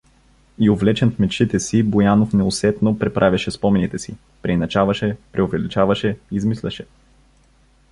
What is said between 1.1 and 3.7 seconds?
в мечтите си, Боянов неусетно преправяше